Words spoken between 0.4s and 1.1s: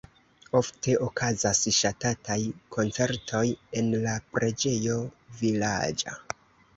Ofte